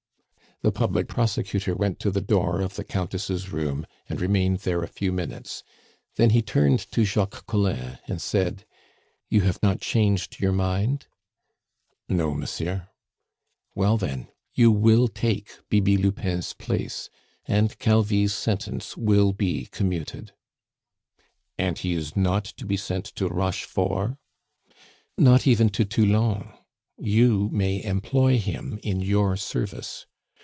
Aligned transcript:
The 0.63 0.71
public 0.71 1.07
prosecutor 1.07 1.73
went 1.73 1.99
to 2.01 2.11
the 2.11 2.21
door 2.21 2.61
of 2.61 2.75
the 2.75 2.83
Countess' 2.83 3.49
room, 3.49 3.87
and 4.07 4.21
remained 4.21 4.59
there 4.59 4.83
a 4.83 4.87
few 4.87 5.11
minutes; 5.11 5.63
then 6.17 6.29
he 6.29 6.43
turned 6.43 6.77
to 6.91 7.03
Jacques 7.03 7.47
Collin 7.47 7.97
and 8.07 8.21
said: 8.21 8.67
"You 9.27 9.41
have 9.41 9.57
not 9.63 9.81
changed 9.81 10.39
your 10.39 10.51
mind?" 10.51 11.07
"No, 12.07 12.35
monsieur." 12.35 12.89
"Well, 13.73 13.97
then, 13.97 14.27
you 14.53 14.69
will 14.69 15.07
take 15.07 15.49
Bibi 15.71 15.97
Lupin's 15.97 16.53
place, 16.53 17.09
and 17.47 17.79
Calvi's 17.79 18.35
sentence 18.35 18.95
will 18.95 19.33
be 19.33 19.65
commuted." 19.71 20.31
"And 21.57 21.75
he 21.79 21.93
is 21.93 22.15
not 22.15 22.45
to 22.45 22.67
be 22.67 22.77
sent 22.77 23.05
to 23.15 23.27
Rochefort?" 23.27 24.15
"Not 25.17 25.47
even 25.47 25.69
to 25.69 25.85
Toulon; 25.85 26.51
you 26.99 27.49
may 27.51 27.83
employ 27.83 28.37
him 28.37 28.79
in 28.83 29.01
your 29.01 29.35
service. 29.35 30.05